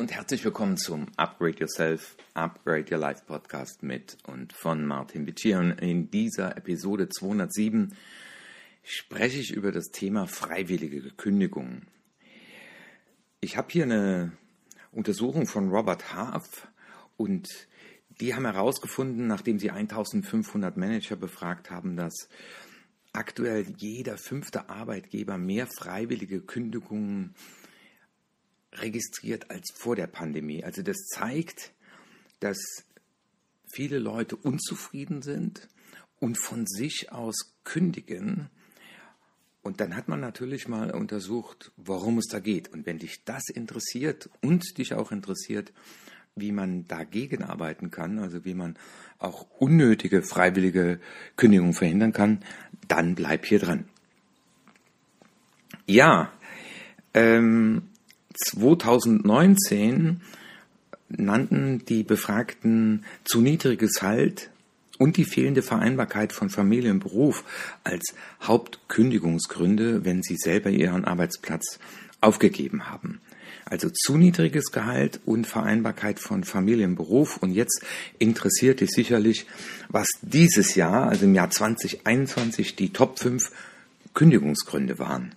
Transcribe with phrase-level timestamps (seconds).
[0.00, 5.54] Und herzlich willkommen zum Upgrade Yourself, Upgrade Your Life Podcast mit und von Martin Vici.
[5.54, 7.94] Und in dieser Episode 207
[8.82, 11.86] spreche ich über das Thema freiwillige Kündigungen.
[13.42, 14.32] Ich habe hier eine
[14.90, 16.68] Untersuchung von Robert Half
[17.18, 17.68] und
[18.22, 22.30] die haben herausgefunden, nachdem sie 1500 Manager befragt haben, dass
[23.12, 27.34] aktuell jeder fünfte Arbeitgeber mehr freiwillige Kündigungen
[28.72, 30.64] registriert als vor der Pandemie.
[30.64, 31.72] Also das zeigt,
[32.40, 32.58] dass
[33.72, 35.68] viele Leute unzufrieden sind
[36.18, 38.48] und von sich aus kündigen.
[39.62, 42.72] Und dann hat man natürlich mal untersucht, warum es da geht.
[42.72, 45.72] Und wenn dich das interessiert und dich auch interessiert,
[46.34, 48.78] wie man dagegen arbeiten kann, also wie man
[49.18, 51.00] auch unnötige freiwillige
[51.36, 52.42] Kündigungen verhindern kann,
[52.88, 53.88] dann bleib hier dran.
[55.86, 56.32] Ja,
[57.12, 57.89] ähm,
[58.34, 60.20] 2019
[61.08, 64.50] nannten die Befragten zu niedriges Halt
[64.98, 67.44] und die fehlende Vereinbarkeit von Familie und Beruf
[67.84, 71.78] als Hauptkündigungsgründe, wenn sie selber ihren Arbeitsplatz
[72.20, 73.20] aufgegeben haben.
[73.64, 77.36] Also zu niedriges Gehalt und Vereinbarkeit von Familie und Beruf.
[77.38, 77.82] Und jetzt
[78.18, 79.46] interessiert dich sicherlich,
[79.88, 83.50] was dieses Jahr, also im Jahr 2021, die Top 5
[84.12, 85.34] Kündigungsgründe waren.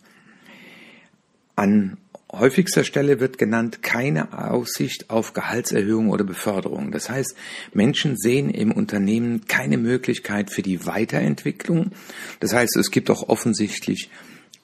[1.56, 1.98] An
[2.34, 6.92] häufigster Stelle wird genannt keine Aussicht auf Gehaltserhöhung oder Beförderung.
[6.92, 7.36] Das heißt,
[7.74, 11.92] Menschen sehen im Unternehmen keine Möglichkeit für die Weiterentwicklung.
[12.40, 14.10] Das heißt, es gibt auch offensichtlich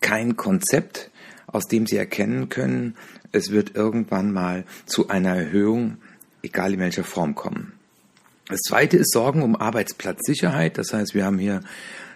[0.02, 1.12] kein Konzept,
[1.48, 2.96] aus dem sie erkennen können,
[3.32, 5.98] es wird irgendwann mal zu einer Erhöhung,
[6.42, 7.74] egal in welcher Form kommen.
[8.48, 10.78] Das zweite ist Sorgen um Arbeitsplatzsicherheit.
[10.80, 11.62] Das heißt, wir haben hier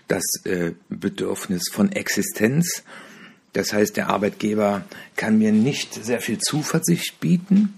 [0.08, 2.84] das äh, Bedürfnis von Existenz
[3.54, 4.84] das heißt, der Arbeitgeber
[5.16, 7.78] kann mir nicht sehr viel Zuversicht bieten.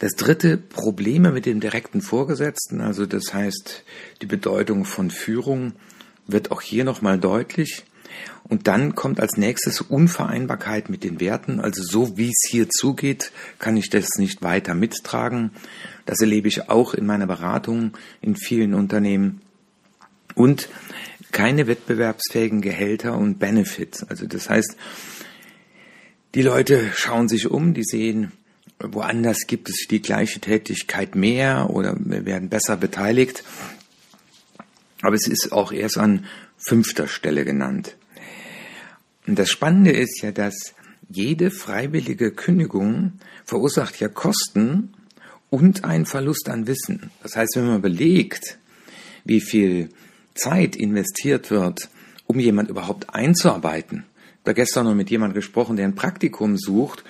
[0.00, 3.84] Das dritte, Probleme mit dem direkten Vorgesetzten, also das heißt,
[4.22, 5.72] die Bedeutung von Führung
[6.26, 7.84] wird auch hier nochmal deutlich.
[8.42, 11.60] Und dann kommt als nächstes Unvereinbarkeit mit den Werten.
[11.60, 15.52] Also so wie es hier zugeht, kann ich das nicht weiter mittragen.
[16.06, 19.42] Das erlebe ich auch in meiner Beratung in vielen Unternehmen.
[20.34, 20.68] Und
[21.32, 24.04] keine wettbewerbsfähigen Gehälter und Benefits.
[24.04, 24.76] Also das heißt,
[26.34, 28.32] die Leute schauen sich um, die sehen,
[28.78, 33.44] woanders gibt es die gleiche Tätigkeit mehr oder werden besser beteiligt.
[35.02, 36.26] Aber es ist auch erst an
[36.56, 37.96] fünfter Stelle genannt.
[39.26, 40.74] Und das Spannende ist ja, dass
[41.08, 43.14] jede freiwillige Kündigung
[43.44, 44.94] verursacht ja Kosten
[45.50, 47.10] und einen Verlust an Wissen.
[47.22, 48.58] Das heißt, wenn man überlegt,
[49.24, 49.90] wie viel
[50.34, 51.88] Zeit investiert wird,
[52.26, 54.04] um jemand überhaupt einzuarbeiten.
[54.42, 57.04] Ich habe gestern noch mit jemandem gesprochen, der ein Praktikum sucht,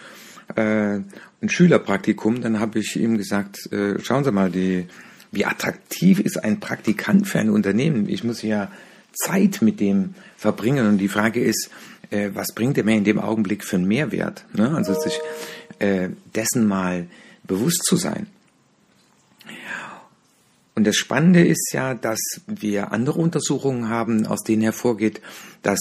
[0.56, 1.00] äh,
[1.42, 2.40] ein Schülerpraktikum.
[2.40, 4.86] Dann habe ich ihm gesagt, äh, schauen Sie mal, die,
[5.30, 8.08] wie attraktiv ist ein Praktikant für ein Unternehmen?
[8.08, 8.70] Ich muss ja
[9.12, 10.86] Zeit mit dem verbringen.
[10.86, 11.70] Und die Frage ist,
[12.10, 14.44] äh, was bringt er mir in dem Augenblick für einen Mehrwert?
[14.52, 14.74] Ne?
[14.74, 15.18] Also sich
[15.78, 17.06] äh, dessen mal
[17.44, 18.26] bewusst zu sein.
[20.80, 25.20] Und das Spannende ist ja, dass wir andere Untersuchungen haben, aus denen hervorgeht,
[25.60, 25.78] dass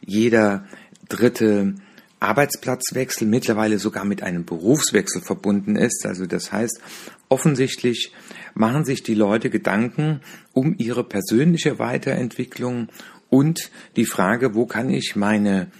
[0.00, 0.64] jeder
[1.08, 1.74] dritte
[2.20, 6.06] Arbeitsplatzwechsel mittlerweile sogar mit einem Berufswechsel verbunden ist.
[6.06, 6.80] Also das heißt,
[7.28, 8.12] offensichtlich
[8.54, 10.20] machen sich die Leute Gedanken
[10.52, 12.86] um ihre persönliche Weiterentwicklung
[13.28, 15.72] und die Frage, wo kann ich meine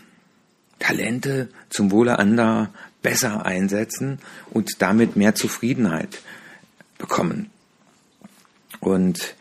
[0.81, 4.19] Talente zum Wohle anderer besser einsetzen
[4.51, 6.21] und damit mehr Zufriedenheit
[6.99, 7.53] bekommen.
[8.87, 9.35] Und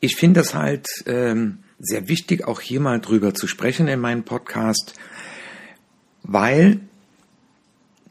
[0.00, 4.24] ich finde das halt ähm, sehr wichtig, auch hier mal drüber zu sprechen in meinem
[4.24, 4.94] Podcast,
[6.24, 6.80] weil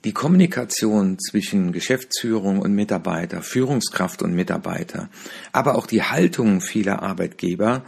[0.06, 5.10] die Kommunikation zwischen Geschäftsführung und Mitarbeiter, Führungskraft und Mitarbeiter,
[5.52, 7.84] aber auch die Haltung vieler Arbeitgeber,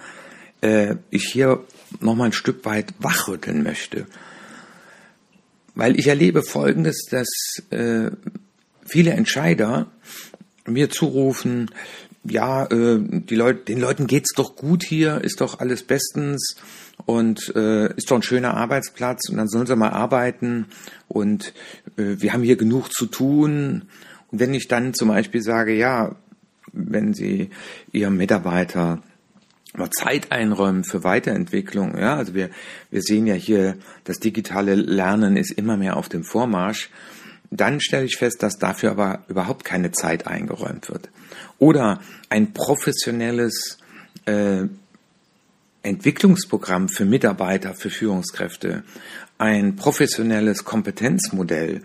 [0.60, 1.64] äh, ich hier
[2.02, 4.08] nochmal ein Stück weit wachrütteln möchte.
[5.74, 7.30] Weil ich erlebe Folgendes, dass
[7.70, 8.12] äh,
[8.86, 9.90] viele Entscheider
[10.66, 11.72] mir zurufen,
[12.30, 16.56] ja, äh, die Leute, den Leuten geht's doch gut hier, ist doch alles bestens
[17.06, 20.66] und äh, ist doch ein schöner Arbeitsplatz und dann sollen sie mal arbeiten
[21.08, 21.54] und
[21.98, 23.84] äh, wir haben hier genug zu tun.
[24.32, 26.16] Und wenn ich dann zum Beispiel sage, ja,
[26.74, 27.50] wenn Sie
[27.92, 29.02] Ihrem Mitarbeiter
[29.74, 32.50] mal Zeit einräumen für Weiterentwicklung, ja, also wir,
[32.92, 36.90] wir sehen ja hier, das digitale Lernen ist immer mehr auf dem Vormarsch
[37.52, 41.10] dann stelle ich fest, dass dafür aber überhaupt keine Zeit eingeräumt wird.
[41.60, 43.78] Oder ein professionelles
[44.26, 44.64] äh,
[45.84, 48.84] Entwicklungsprogramm für Mitarbeiter, für Führungskräfte
[49.38, 51.82] ein professionelles Kompetenzmodell,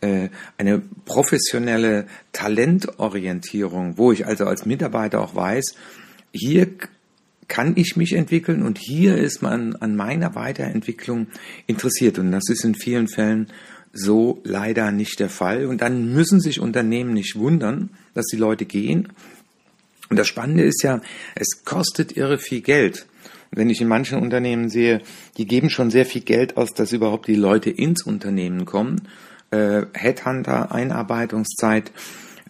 [0.00, 0.28] äh,
[0.58, 5.74] eine professionelle Talentorientierung, wo ich also als Mitarbeiter auch weiß,
[6.32, 6.68] hier
[7.48, 11.28] kann ich mich entwickeln und hier ist man an meiner Weiterentwicklung
[11.68, 12.18] interessiert.
[12.18, 13.48] Und das ist in vielen Fällen
[13.92, 15.66] so leider nicht der Fall.
[15.66, 19.08] Und dann müssen sich Unternehmen nicht wundern, dass die Leute gehen.
[20.08, 21.00] Und das Spannende ist ja,
[21.34, 23.06] es kostet irre viel Geld.
[23.52, 25.00] wenn ich in manchen Unternehmen sehe,
[25.38, 29.08] die geben schon sehr viel Geld aus, dass überhaupt die Leute ins Unternehmen kommen.
[29.50, 31.92] Äh, Headhunter, Einarbeitungszeit.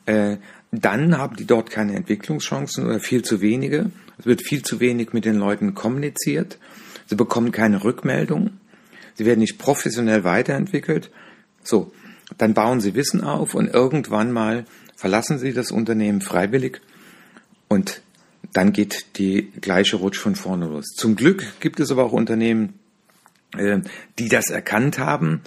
[0.07, 0.39] Äh,
[0.73, 3.91] dann haben die dort keine Entwicklungschancen oder viel zu wenige.
[4.19, 6.59] Es wird viel zu wenig mit den Leuten kommuniziert.
[7.07, 8.51] Sie bekommen keine Rückmeldung.
[9.17, 11.11] Sie werden nicht professionell weiterentwickelt.
[11.63, 11.93] So,
[12.39, 14.65] dann bauen sie Wissen auf und irgendwann mal
[14.95, 16.81] verlassen sie das Unternehmen freiwillig
[17.69, 18.03] und
[18.53, 20.87] dann geht die gleiche Rutsch von vorne los.
[20.97, 22.79] Zum Glück gibt es aber auch Unternehmen,
[23.57, 23.81] äh,
[24.19, 25.43] die das erkannt haben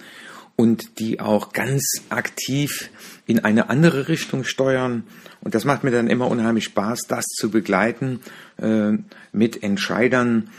[0.56, 2.90] und die auch ganz aktiv
[3.26, 5.04] in eine andere Richtung steuern.
[5.40, 8.20] Und das macht mir dann immer unheimlich Spaß, das zu begleiten
[8.58, 8.92] äh,
[9.32, 10.50] mit Entscheidern,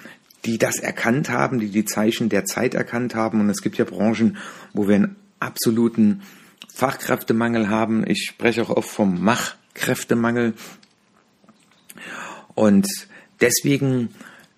[0.46, 3.40] die das erkannt haben, die die Zeichen der Zeit erkannt haben.
[3.40, 4.38] Und es gibt ja Branchen,
[4.74, 6.22] wo wir einen absoluten
[6.74, 8.08] Fachkräftemangel haben.
[8.08, 10.54] Ich spreche auch oft vom Machkräftemangel.
[12.56, 12.88] Und
[13.40, 14.10] deswegen,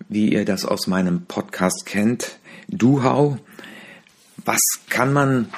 [0.08, 2.38] wie ihr das aus meinem Podcast kennt,
[2.68, 3.38] Duhau,
[4.44, 5.48] was kann man,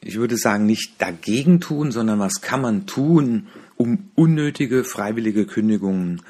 [0.00, 6.22] ich würde sagen, nicht dagegen tun, sondern was kann man tun, um unnötige freiwillige Kündigungen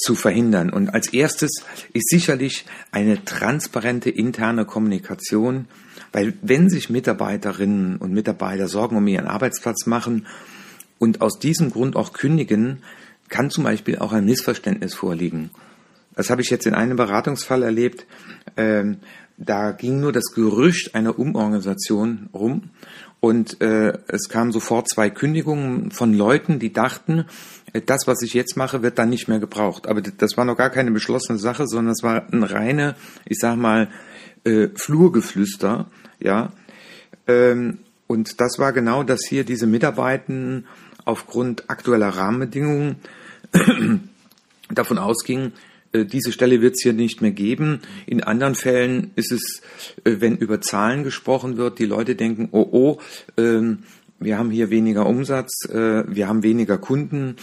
[0.00, 0.70] zu verhindern.
[0.70, 1.62] Und als erstes
[1.92, 5.66] ist sicherlich eine transparente interne Kommunikation,
[6.12, 10.26] weil wenn sich Mitarbeiterinnen und Mitarbeiter Sorgen um ihren Arbeitsplatz machen
[10.98, 12.82] und aus diesem Grund auch kündigen,
[13.28, 15.50] kann zum Beispiel auch ein Missverständnis vorliegen.
[16.16, 18.06] Das habe ich jetzt in einem Beratungsfall erlebt.
[18.56, 18.98] Ähm,
[19.36, 22.70] da ging nur das Gerücht einer Umorganisation rum
[23.20, 27.26] und äh, es kamen sofort zwei Kündigungen von Leuten, die dachten,
[27.86, 29.86] das, was ich jetzt mache, wird dann nicht mehr gebraucht.
[29.86, 33.56] Aber das war noch gar keine beschlossene Sache, sondern es war ein reine, ich sag
[33.56, 33.88] mal,
[34.44, 36.52] äh, Flurgeflüster, ja.
[37.26, 40.66] Ähm, und das war genau, dass hier diese Mitarbeitenden
[41.04, 42.96] aufgrund aktueller Rahmenbedingungen
[44.70, 45.52] davon ausgingen,
[45.92, 47.80] äh, diese Stelle wird es hier nicht mehr geben.
[48.06, 49.62] In anderen Fällen ist es,
[50.04, 52.98] äh, wenn über Zahlen gesprochen wird, die Leute denken, oh oh,
[53.36, 53.80] ähm,
[54.20, 57.36] wir haben hier weniger Umsatz, äh, wir haben weniger Kunden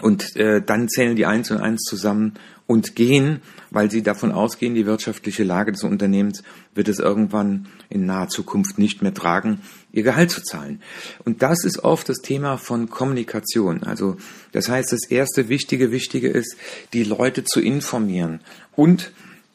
[0.00, 2.34] und dann zählen die eins und eins zusammen
[2.68, 6.42] und gehen, weil sie davon ausgehen, die wirtschaftliche Lage des Unternehmens
[6.74, 10.82] wird es irgendwann in naher Zukunft nicht mehr tragen, ihr Gehalt zu zahlen.
[11.24, 13.84] Und das ist oft das Thema von Kommunikation.
[13.84, 14.18] Also
[14.52, 16.56] das heißt, das erste wichtige, wichtige ist,
[16.92, 18.40] die Leute zu informieren
[18.76, 19.12] und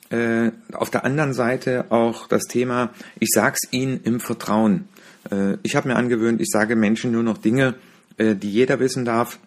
[0.09, 4.87] äh, auf der anderen Seite auch das Thema, ich sag's ihnen im Vertrauen.
[5.31, 7.75] Äh, ich habe mir angewöhnt, ich sage Menschen nur noch Dinge,
[8.17, 9.39] äh, die jeder wissen darf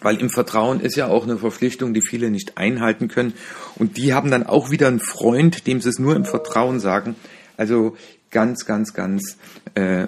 [0.00, 3.34] weil im Vertrauen ist ja auch eine Verpflichtung, die viele nicht einhalten können.
[3.76, 7.16] Und die haben dann auch wieder einen Freund, dem sie es nur im Vertrauen sagen.
[7.56, 7.96] Also
[8.30, 9.36] ganz, ganz, ganz
[9.74, 10.06] äh,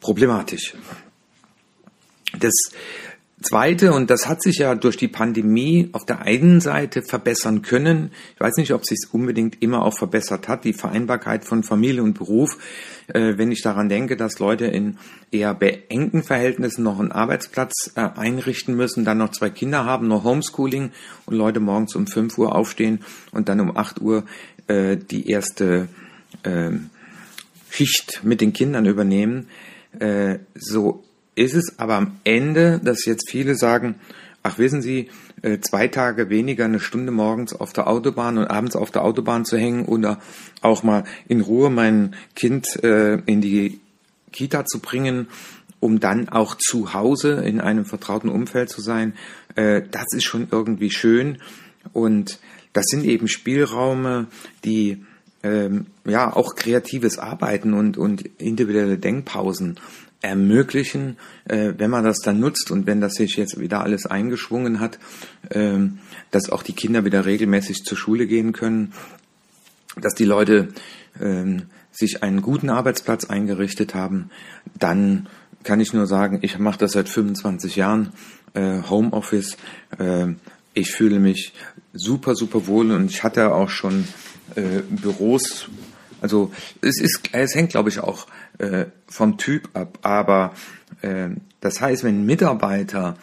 [0.00, 0.74] problematisch.
[2.38, 2.54] Das
[3.42, 8.10] Zweite, und das hat sich ja durch die Pandemie auf der einen Seite verbessern können.
[8.34, 12.14] Ich weiß nicht, ob es unbedingt immer auch verbessert hat, die Vereinbarkeit von Familie und
[12.14, 12.56] Beruf.
[13.08, 14.96] Äh, wenn ich daran denke, dass Leute in
[15.30, 20.24] eher beengten Verhältnissen noch einen Arbeitsplatz äh, einrichten müssen, dann noch zwei Kinder haben, noch
[20.24, 20.92] Homeschooling
[21.26, 23.00] und Leute morgens um 5 Uhr aufstehen
[23.32, 24.24] und dann um 8 Uhr
[24.66, 25.88] äh, die erste
[26.42, 26.70] äh,
[27.68, 29.48] Schicht mit den Kindern übernehmen.
[29.98, 31.04] Äh, so
[31.36, 33.94] ist es aber am Ende, dass jetzt viele sagen,
[34.42, 35.10] ach wissen Sie,
[35.42, 39.44] äh, zwei Tage weniger eine Stunde morgens auf der Autobahn und abends auf der Autobahn
[39.44, 40.18] zu hängen oder
[40.62, 43.80] auch mal in Ruhe mein Kind äh, in die
[44.32, 45.28] Kita zu bringen,
[45.78, 49.14] um dann auch zu Hause in einem vertrauten Umfeld zu sein,
[49.56, 51.38] äh, das ist schon irgendwie schön.
[51.92, 52.38] Und
[52.72, 54.26] das sind eben Spielraume,
[54.64, 55.04] die
[55.42, 59.78] ähm, ja auch kreatives Arbeiten und, und individuelle Denkpausen
[60.26, 64.80] ermöglichen, äh, wenn man das dann nutzt und wenn das sich jetzt wieder alles eingeschwungen
[64.80, 64.98] hat,
[65.50, 65.78] äh,
[66.30, 68.92] dass auch die Kinder wieder regelmäßig zur Schule gehen können,
[70.00, 70.68] dass die Leute
[71.20, 74.30] äh, sich einen guten Arbeitsplatz eingerichtet haben,
[74.78, 75.28] dann
[75.62, 78.12] kann ich nur sagen, ich mache das seit 25 Jahren,
[78.54, 79.56] äh, Homeoffice.
[79.98, 80.34] Äh,
[80.74, 81.54] ich fühle mich
[81.92, 84.06] super, super wohl und ich hatte auch schon
[84.54, 85.68] äh, Büros.
[86.20, 86.52] Also
[86.82, 88.26] es ist, es hängt, glaube ich, auch
[88.58, 89.98] äh, vom Typ ab.
[90.02, 90.52] Aber
[91.02, 93.16] äh, das heißt, wenn Mitarbeiter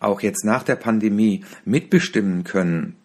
[0.00, 2.96] auch jetzt nach der Pandemie mitbestimmen können,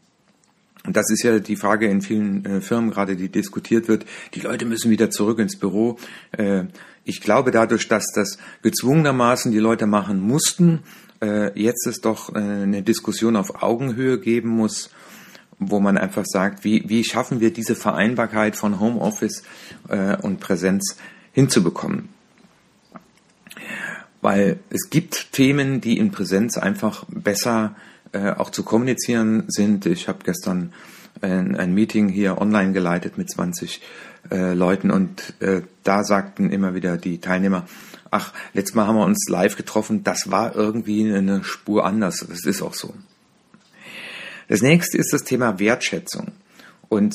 [0.85, 4.05] Und das ist ja die Frage in vielen äh, Firmen gerade, die diskutiert wird.
[4.33, 5.97] Die Leute müssen wieder zurück ins Büro.
[6.31, 6.65] Äh,
[7.03, 10.79] ich glaube dadurch, dass das gezwungenermaßen die Leute machen mussten,
[11.21, 14.89] äh, jetzt es doch äh, eine Diskussion auf Augenhöhe geben muss,
[15.59, 19.43] wo man einfach sagt, wie, wie schaffen wir diese Vereinbarkeit von Homeoffice
[19.89, 20.97] äh, und Präsenz
[21.31, 22.09] hinzubekommen.
[24.21, 27.75] Weil es gibt Themen, die in Präsenz einfach besser
[28.11, 29.85] äh, auch zu kommunizieren sind.
[29.85, 30.73] Ich habe gestern
[31.21, 33.81] ein, ein, Meeting hier online geleitet mit 20
[34.31, 37.65] äh, Leuten und äh, da sagten immer wieder die Teilnehmer,
[38.11, 42.25] ach, letztes Mal haben wir uns live getroffen, das war irgendwie eine Spur anders.
[42.27, 42.93] Das ist auch so.
[44.47, 46.31] Das nächste ist das Thema Wertschätzung.
[46.89, 47.13] Und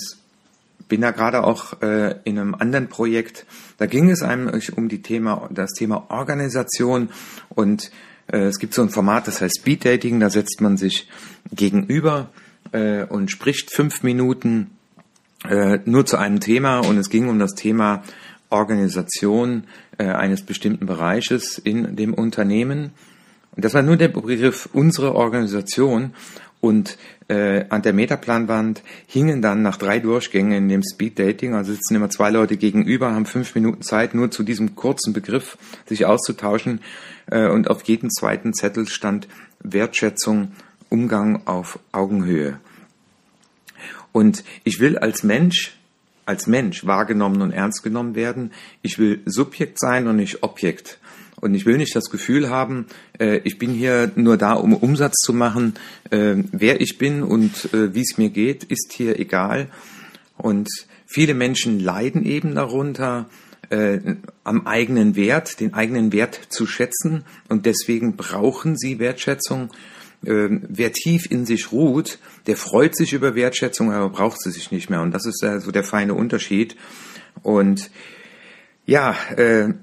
[0.89, 3.47] bin da gerade auch äh, in einem anderen Projekt.
[3.79, 7.09] Da ging es eigentlich um die Thema, das Thema Organisation
[7.49, 7.91] und
[8.27, 10.21] äh, es gibt so ein Format, das heißt Speed Dating.
[10.21, 11.09] Da setzt man sich
[11.53, 12.31] gegenüber
[12.73, 14.71] äh, und spricht fünf Minuten
[15.49, 18.03] äh, nur zu einem Thema und es ging um das Thema
[18.51, 19.65] Organisation
[19.99, 22.93] äh, eines bestimmten Bereiches in dem Unternehmen.
[23.55, 26.15] Und das war nur der Begriff unsere Organisation.
[26.65, 26.97] Und
[27.29, 31.95] äh, an der Metaplanwand hingen dann nach drei Durchgängen in dem Speed Dating, also sitzen
[31.95, 36.81] immer zwei Leute gegenüber, haben fünf Minuten Zeit, nur zu diesem kurzen Begriff sich auszutauschen.
[37.31, 39.29] Äh, und auf jedem zweiten Zettel stand
[39.61, 40.53] Wertschätzung,
[40.89, 42.59] Umgang auf Augenhöhe.
[44.13, 45.77] Und ich will als Mensch,
[46.25, 48.53] als Mensch wahrgenommen und ernst genommen werden.
[48.81, 50.99] Ich will Subjekt sein und nicht Objekt.
[51.45, 52.87] Und ich will nicht das Gefühl haben,
[53.19, 55.75] äh, ich bin hier nur da, um Umsatz zu machen.
[56.09, 59.69] Äh, wer ich bin und äh, wie es mir geht, ist hier egal.
[60.39, 60.71] Und
[61.05, 63.29] viele Menschen leiden eben darunter,
[63.69, 63.99] äh,
[64.43, 67.25] am eigenen Wert, den eigenen Wert zu schätzen.
[67.51, 69.71] Und deswegen brauchen sie Wertschätzung
[70.25, 74.73] äh, wer tief in sich ruht, der freut sich über Wertschätzung, aber braucht sie sich
[74.73, 75.03] nicht mehr.
[75.03, 76.75] Und das ist ja so der feine Unterschied.
[77.43, 77.91] Und
[78.87, 79.75] ja, äh,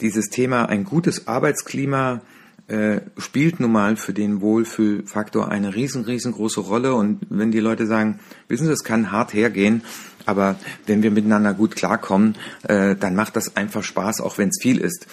[0.00, 2.20] dieses Thema ein gutes Arbeitsklima
[2.68, 6.94] äh, spielt nun mal für den Wohlfühlfaktor eine riesen, riesengroße Rolle.
[6.94, 9.82] Und wenn die Leute sagen, wissen Sie, es kann hart hergehen,
[10.24, 10.56] aber
[10.86, 12.36] wenn wir miteinander gut klarkommen,
[12.68, 15.08] äh, dann macht das einfach Spaß, auch wenn es viel ist.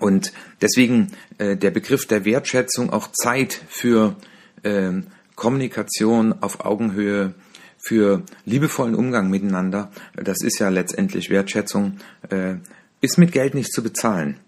[0.00, 4.16] Und deswegen äh, der Begriff der Wertschätzung auch Zeit für
[4.62, 4.90] äh,
[5.36, 7.34] Kommunikation auf Augenhöhe,
[7.82, 11.96] für liebevollen Umgang miteinander, das ist ja letztendlich Wertschätzung,
[12.28, 12.56] äh,
[13.00, 14.38] ist mit Geld nicht zu bezahlen.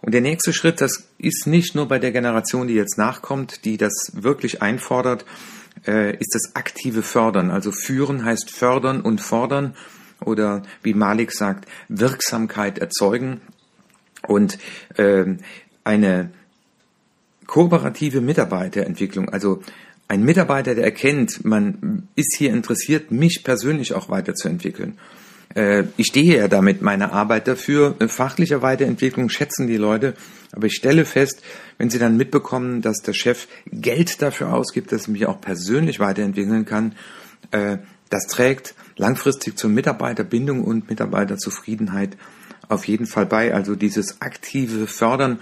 [0.00, 3.76] Und der nächste Schritt, das ist nicht nur bei der Generation, die jetzt nachkommt, die
[3.76, 5.24] das wirklich einfordert,
[5.86, 7.50] äh, ist das aktive Fördern.
[7.50, 9.74] Also führen heißt fördern und fordern
[10.20, 13.40] oder wie Malik sagt, Wirksamkeit erzeugen.
[14.26, 14.58] Und
[14.96, 15.38] ähm,
[15.84, 16.30] eine
[17.46, 19.62] kooperative Mitarbeiterentwicklung, also
[20.06, 24.98] ein Mitarbeiter, der erkennt, man ist hier interessiert, mich persönlich auch weiterzuentwickeln.
[25.58, 27.96] Äh, ich stehe ja damit meiner Arbeit dafür.
[28.06, 30.14] Fachliche Weiterentwicklung schätzen die Leute.
[30.52, 31.42] Aber ich stelle fest,
[31.78, 35.98] wenn sie dann mitbekommen, dass der Chef Geld dafür ausgibt, dass ich mich auch persönlich
[35.98, 36.94] weiterentwickeln kann,
[37.50, 42.16] äh, das trägt langfristig zur Mitarbeiterbindung und Mitarbeiterzufriedenheit
[42.68, 43.52] auf jeden Fall bei.
[43.52, 45.40] Also dieses aktive Fördern.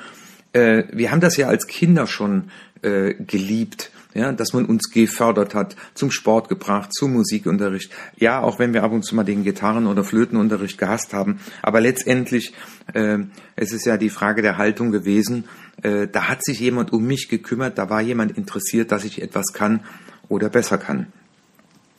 [0.52, 2.50] Äh, wir haben das ja als Kinder schon
[2.82, 7.92] äh, geliebt, ja, dass man uns gefördert hat, zum Sport gebracht, zum Musikunterricht.
[8.16, 11.38] Ja, auch wenn wir ab und zu mal den Gitarren- oder Flötenunterricht gehasst haben.
[11.60, 12.54] Aber letztendlich,
[12.94, 13.18] äh,
[13.56, 15.44] es ist ja die Frage der Haltung gewesen.
[15.82, 19.52] Äh, da hat sich jemand um mich gekümmert, da war jemand interessiert, dass ich etwas
[19.52, 19.80] kann
[20.28, 21.08] oder besser kann.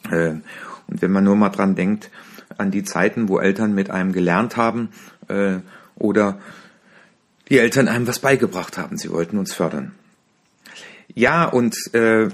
[0.10, 0.38] Äh,
[0.88, 2.10] und wenn man nur mal dran denkt,
[2.58, 4.90] an die Zeiten, wo Eltern mit einem gelernt haben
[5.28, 5.58] äh,
[5.96, 6.40] oder
[7.50, 8.98] die Eltern einem was beigebracht haben.
[8.98, 9.94] Sie wollten uns fördern.
[11.16, 12.30] Ja, und äh,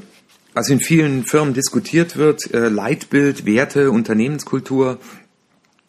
[0.54, 5.00] was in vielen Firmen diskutiert wird, äh, Leitbild, Werte, Unternehmenskultur.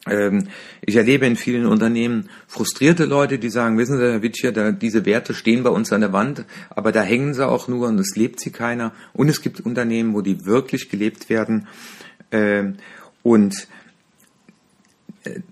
[0.06, 0.48] Ähm,
[0.82, 5.06] ich erlebe in vielen Unternehmen frustrierte Leute, die sagen, wissen Sie, Herr Witscher, da, diese
[5.06, 8.16] Werte stehen bei uns an der Wand, aber da hängen sie auch nur und es
[8.16, 8.92] lebt sie keiner.
[9.12, 11.66] Und es gibt Unternehmen, wo die wirklich gelebt werden.
[12.30, 12.72] Äh,
[13.22, 13.68] und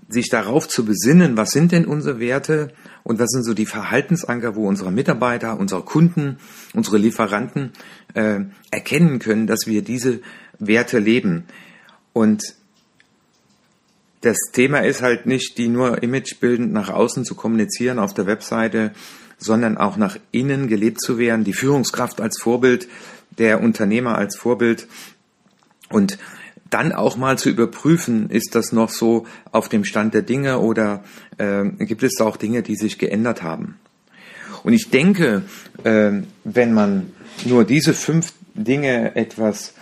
[0.09, 4.55] sich darauf zu besinnen, was sind denn unsere Werte und was sind so die Verhaltensanker,
[4.55, 6.39] wo unsere Mitarbeiter, unsere Kunden,
[6.75, 7.73] unsere Lieferanten
[8.15, 10.21] äh, erkennen können, dass wir diese
[10.59, 11.45] Werte leben.
[12.13, 12.43] Und
[14.21, 18.93] das Thema ist halt nicht, die nur imagebildend nach außen zu kommunizieren auf der Webseite,
[19.39, 22.89] sondern auch nach innen gelebt zu werden, die Führungskraft als Vorbild,
[23.39, 24.87] der Unternehmer als Vorbild.
[25.89, 26.19] Und
[26.73, 31.05] dann auch mal zu überprüfen, ist das noch so auf dem Stand der Dinge oder
[31.39, 33.77] äh, gibt es auch Dinge, die sich geändert haben.
[34.65, 35.43] Und ich denke,
[35.85, 36.13] äh,
[36.45, 37.13] wenn man
[37.45, 39.75] nur diese fünf Dinge etwas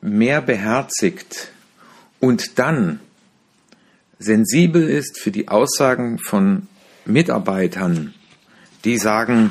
[0.00, 1.52] mehr beherzigt
[2.20, 3.00] und dann
[4.18, 6.68] sensibel ist für die Aussagen von
[7.04, 8.14] Mitarbeitern,
[8.84, 9.50] die sagen,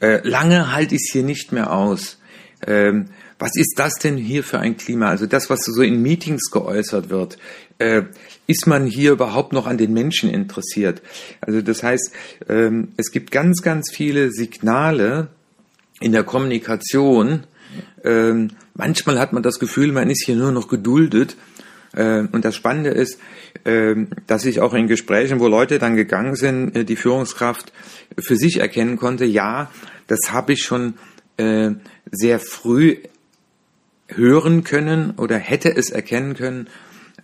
[0.00, 2.18] äh, lange halte ich es hier nicht mehr aus.
[2.66, 5.08] Ähm, was ist das denn hier für ein Klima?
[5.08, 7.38] Also das, was so in Meetings geäußert wird,
[7.78, 8.02] äh,
[8.46, 11.02] ist man hier überhaupt noch an den Menschen interessiert?
[11.40, 12.10] Also das heißt,
[12.48, 15.28] ähm, es gibt ganz, ganz viele Signale
[16.00, 17.44] in der Kommunikation.
[18.04, 21.36] Ähm, manchmal hat man das Gefühl, man ist hier nur noch geduldet.
[21.94, 23.18] Äh, und das Spannende ist,
[23.64, 23.94] äh,
[24.26, 27.72] dass ich auch in Gesprächen, wo Leute dann gegangen sind, äh, die Führungskraft
[28.18, 29.70] für sich erkennen konnte, ja,
[30.06, 30.94] das habe ich schon
[31.36, 31.70] äh,
[32.10, 32.96] sehr früh
[34.08, 36.68] hören können oder hätte es erkennen können,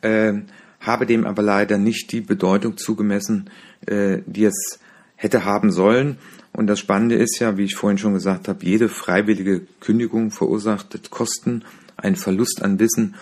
[0.03, 0.35] äh,
[0.81, 3.50] habe dem aber leider nicht die Bedeutung zugemessen,
[3.87, 4.79] äh, die es
[5.17, 6.19] hätte haben sollen.
[6.53, 11.11] Und das Spannende ist ja, wie ich vorhin schon gesagt habe, jede freiwillige Kündigung verursacht
[11.11, 11.64] Kosten,
[11.97, 13.14] einen Verlust an Wissen.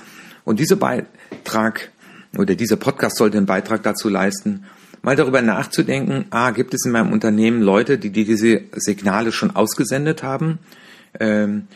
[0.44, 1.90] Und dieser Beitrag
[2.36, 4.64] oder dieser Podcast sollte einen Beitrag dazu leisten,
[5.02, 10.22] mal darüber nachzudenken, ah, gibt es in meinem Unternehmen Leute, die diese Signale schon ausgesendet
[10.22, 10.58] haben?
[11.18, 11.68] Ähm,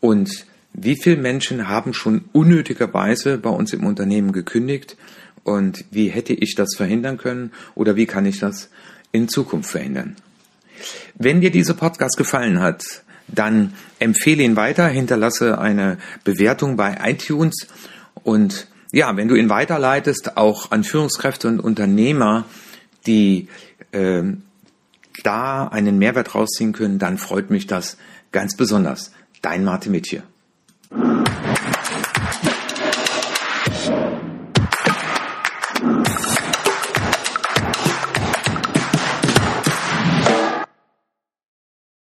[0.00, 0.46] und
[0.82, 4.96] wie viele Menschen haben schon unnötigerweise bei uns im Unternehmen gekündigt
[5.42, 8.70] und wie hätte ich das verhindern können oder wie kann ich das
[9.12, 10.16] in Zukunft verhindern?
[11.14, 17.66] Wenn dir dieser Podcast gefallen hat, dann empfehle ihn weiter, hinterlasse eine Bewertung bei iTunes
[18.22, 22.46] und ja, wenn du ihn weiterleitest, auch an Führungskräfte und Unternehmer,
[23.06, 23.48] die
[23.92, 24.22] äh,
[25.24, 27.98] da einen Mehrwert rausziehen können, dann freut mich das
[28.32, 29.12] ganz besonders.
[29.42, 30.22] Dein Martin Mitchell.